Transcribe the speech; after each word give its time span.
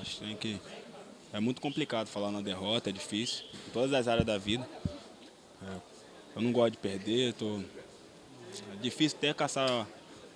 A 0.00 0.04
gente 0.04 0.20
tem 0.20 0.36
que. 0.36 0.60
É 1.32 1.38
muito 1.38 1.60
complicado 1.60 2.08
falar 2.08 2.30
na 2.30 2.40
derrota, 2.40 2.90
é 2.90 2.92
difícil, 2.92 3.44
em 3.68 3.70
todas 3.70 3.92
as 3.92 4.08
áreas 4.08 4.26
da 4.26 4.38
vida. 4.38 4.68
É, 5.62 5.80
eu 6.36 6.42
não 6.42 6.50
gosto 6.50 6.72
de 6.72 6.78
perder, 6.78 7.34
tô... 7.34 7.60
é 8.72 8.76
difícil 8.80 9.18
até 9.18 9.32
caçar 9.32 9.86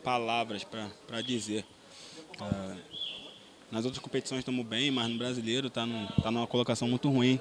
palavras 0.05 0.63
para 0.63 1.23
dizer. 1.23 1.65
É, 2.41 2.77
nas 3.73 3.85
outras 3.85 4.03
competições 4.03 4.41
estamos 4.41 4.65
bem, 4.65 4.91
mas 4.91 5.09
no 5.09 5.19
brasileiro 5.19 5.67
está 5.69 5.85
tá 6.23 6.31
numa 6.31 6.47
colocação 6.47 6.87
muito 6.87 7.11
ruim. 7.11 7.41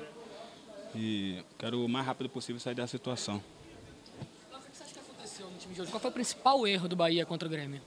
E 0.95 1.43
quero 1.59 1.83
o 1.85 1.89
mais 1.89 2.05
rápido 2.05 2.29
possível 2.29 2.59
sair 2.59 2.75
dessa 2.75 2.91
situação. 2.91 3.43
O 4.51 4.57
que 4.57 4.77
você 4.77 4.83
acha 4.83 4.93
que 4.93 4.99
aconteceu 4.99 5.49
no 5.49 5.57
time 5.57 5.73
de 5.75 5.81
hoje? 5.81 5.91
Qual 5.91 5.99
foi 5.99 6.09
o 6.09 6.13
principal 6.13 6.65
erro 6.65 6.87
do 6.87 6.95
Bahia 6.95 7.25
contra 7.25 7.47
o 7.47 7.51
Grêmio? 7.51 7.81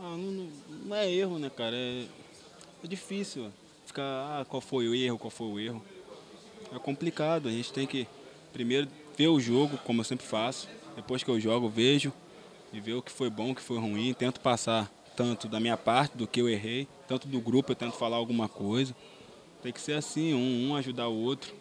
Ah, 0.00 0.16
não, 0.16 0.50
não, 0.84 0.96
é 0.96 1.10
erro, 1.10 1.40
né, 1.40 1.50
cara? 1.50 1.74
É, 1.74 2.06
é 2.82 2.86
difícil 2.86 3.50
ficar, 3.86 4.02
ah, 4.02 4.46
qual 4.48 4.60
foi 4.60 4.88
o 4.88 4.94
erro, 4.94 5.18
qual 5.18 5.30
foi 5.30 5.46
o 5.46 5.58
erro. 5.58 5.84
É 6.74 6.78
complicado, 6.78 7.48
a 7.48 7.50
gente 7.50 7.72
tem 7.72 7.86
que 7.86 8.06
primeiro 8.52 8.88
ver 9.16 9.28
o 9.28 9.40
jogo, 9.40 9.78
como 9.78 10.00
eu 10.00 10.04
sempre 10.04 10.26
faço. 10.26 10.68
Depois 10.94 11.22
que 11.22 11.30
eu 11.30 11.40
jogo, 11.40 11.68
vejo 11.68 12.12
e 12.72 12.80
ver 12.80 12.94
o 12.94 13.02
que 13.02 13.10
foi 13.10 13.30
bom, 13.30 13.50
o 13.50 13.54
que 13.54 13.62
foi 13.62 13.78
ruim. 13.78 14.12
Tento 14.12 14.40
passar 14.40 14.90
tanto 15.16 15.48
da 15.48 15.58
minha 15.58 15.76
parte, 15.76 16.16
do 16.16 16.26
que 16.26 16.40
eu 16.40 16.48
errei, 16.48 16.86
tanto 17.08 17.26
do 17.26 17.40
grupo, 17.40 17.72
eu 17.72 17.76
tento 17.76 17.94
falar 17.94 18.16
alguma 18.16 18.48
coisa. 18.48 18.94
Tem 19.62 19.72
que 19.72 19.80
ser 19.80 19.94
assim, 19.94 20.34
um, 20.34 20.68
um 20.68 20.76
ajudar 20.76 21.08
o 21.08 21.16
outro. 21.16 21.52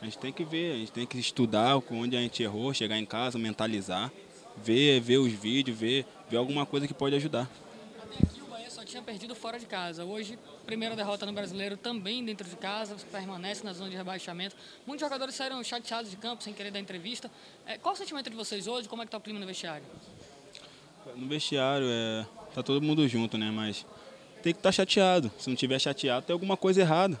A 0.00 0.04
gente 0.04 0.18
tem 0.18 0.32
que 0.32 0.44
ver, 0.44 0.74
a 0.74 0.78
gente 0.78 0.92
tem 0.92 1.06
que 1.06 1.18
estudar 1.18 1.80
onde 1.90 2.16
a 2.16 2.20
gente 2.20 2.42
errou, 2.42 2.74
chegar 2.74 2.98
em 2.98 3.06
casa, 3.06 3.38
mentalizar, 3.38 4.10
ver, 4.56 5.00
ver 5.00 5.18
os 5.18 5.32
vídeos, 5.32 5.78
ver, 5.78 6.04
ver 6.28 6.36
alguma 6.36 6.66
coisa 6.66 6.88
que 6.88 6.94
pode 6.94 7.14
ajudar 7.14 7.48
tinha 8.84 9.02
perdido 9.02 9.34
fora 9.34 9.58
de 9.58 9.66
casa. 9.66 10.04
Hoje, 10.04 10.38
primeira 10.66 10.94
derrota 10.94 11.26
no 11.26 11.32
Brasileiro 11.32 11.76
também 11.76 12.24
dentro 12.24 12.48
de 12.48 12.56
casa, 12.56 12.96
permanece 13.10 13.64
na 13.64 13.72
zona 13.72 13.90
de 13.90 13.96
rebaixamento. 13.96 14.56
Muitos 14.86 15.04
jogadores 15.04 15.34
saíram 15.34 15.62
chateados 15.62 16.10
de 16.10 16.16
campo, 16.16 16.42
sem 16.42 16.52
querer 16.52 16.70
dar 16.70 16.80
entrevista. 16.80 17.30
É, 17.66 17.78
qual 17.78 17.94
o 17.94 17.96
sentimento 17.96 18.30
de 18.30 18.36
vocês 18.36 18.66
hoje? 18.66 18.88
Como 18.88 19.02
é 19.02 19.04
que 19.04 19.08
está 19.08 19.18
o 19.18 19.20
clima 19.20 19.40
no 19.40 19.46
vestiário? 19.46 19.84
No 21.16 21.26
vestiário, 21.28 21.86
é, 21.88 22.26
tá 22.54 22.62
todo 22.62 22.80
mundo 22.80 23.06
junto, 23.08 23.36
né? 23.36 23.50
Mas 23.50 23.86
tem 24.42 24.52
que 24.52 24.58
estar 24.58 24.68
tá 24.68 24.72
chateado. 24.72 25.30
Se 25.38 25.48
não 25.48 25.56
tiver 25.56 25.78
chateado, 25.78 26.26
tem 26.26 26.32
alguma 26.32 26.56
coisa 26.56 26.80
errada. 26.80 27.20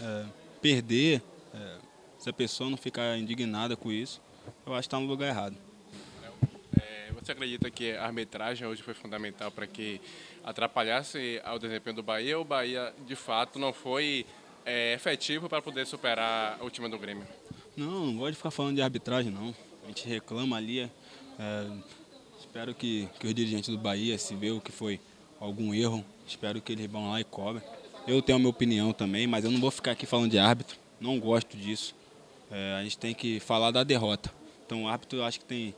É, 0.00 0.24
perder, 0.60 1.22
é, 1.54 1.76
se 2.18 2.30
a 2.30 2.32
pessoa 2.32 2.70
não 2.70 2.76
ficar 2.76 3.18
indignada 3.18 3.76
com 3.76 3.90
isso, 3.90 4.20
eu 4.66 4.72
acho 4.74 4.82
que 4.82 4.86
está 4.86 5.00
no 5.00 5.06
lugar 5.06 5.28
errado. 5.28 5.56
Você 7.22 7.30
acredita 7.30 7.70
que 7.70 7.92
a 7.92 8.04
arbitragem 8.04 8.66
hoje 8.66 8.82
foi 8.82 8.94
fundamental 8.94 9.48
para 9.52 9.64
que 9.64 10.00
atrapalhasse 10.42 11.40
o 11.54 11.58
desempenho 11.58 11.94
do 11.94 12.02
Bahia 12.02 12.36
ou 12.36 12.42
o 12.42 12.44
Bahia, 12.44 12.92
de 13.06 13.14
fato, 13.14 13.60
não 13.60 13.72
foi 13.72 14.26
é, 14.66 14.94
efetivo 14.94 15.48
para 15.48 15.62
poder 15.62 15.86
superar 15.86 16.58
o 16.60 16.68
time 16.68 16.88
do 16.88 16.98
Grêmio? 16.98 17.24
Não, 17.76 18.06
não 18.06 18.16
gosto 18.16 18.32
de 18.32 18.36
ficar 18.38 18.50
falando 18.50 18.74
de 18.74 18.82
arbitragem, 18.82 19.30
não. 19.30 19.54
A 19.84 19.86
gente 19.86 20.08
reclama 20.08 20.56
ali. 20.56 20.80
É, 20.80 20.90
espero 22.40 22.74
que, 22.74 23.08
que 23.20 23.28
os 23.28 23.34
dirigentes 23.34 23.68
do 23.68 23.78
Bahia, 23.78 24.18
se 24.18 24.34
o 24.34 24.60
que 24.60 24.72
foi 24.72 25.00
algum 25.38 25.72
erro, 25.72 26.04
espero 26.26 26.60
que 26.60 26.72
eles 26.72 26.90
vão 26.90 27.12
lá 27.12 27.20
e 27.20 27.24
cobrem. 27.24 27.62
Eu 28.04 28.20
tenho 28.20 28.34
a 28.34 28.38
minha 28.40 28.50
opinião 28.50 28.92
também, 28.92 29.28
mas 29.28 29.44
eu 29.44 29.50
não 29.52 29.60
vou 29.60 29.70
ficar 29.70 29.92
aqui 29.92 30.06
falando 30.06 30.32
de 30.32 30.40
árbitro. 30.40 30.76
Não 31.00 31.20
gosto 31.20 31.56
disso. 31.56 31.94
É, 32.50 32.74
a 32.80 32.82
gente 32.82 32.98
tem 32.98 33.14
que 33.14 33.38
falar 33.38 33.70
da 33.70 33.84
derrota. 33.84 34.28
Então 34.66 34.82
o 34.82 34.88
árbitro 34.88 35.20
eu 35.20 35.24
acho 35.24 35.38
que 35.38 35.44
tem 35.44 35.72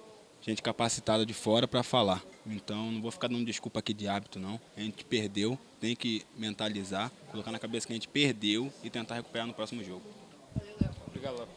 gente 0.50 0.62
capacitada 0.62 1.25
de 1.25 1.33
fora 1.33 1.67
para 1.67 1.83
falar. 1.83 2.23
Então 2.47 2.92
não 2.92 3.00
vou 3.00 3.11
ficar 3.11 3.28
dando 3.28 3.45
desculpa 3.45 3.78
aqui 3.78 3.95
de 3.95 4.06
hábito, 4.06 4.39
não. 4.39 4.61
A 4.77 4.81
gente 4.81 5.05
perdeu, 5.05 5.59
tem 5.81 5.97
que 5.97 6.25
mentalizar, 6.36 7.11
colocar 7.31 7.51
na 7.51 7.59
cabeça 7.59 7.86
que 7.86 7.92
a 7.92 7.97
gente 7.97 8.09
perdeu 8.09 8.73
e 8.83 8.91
tentar 8.91 9.14
recuperar 9.14 9.47
no 9.47 9.55
próximo 9.55 9.83
jogo. 9.83 10.03
Obrigado, 11.06 11.48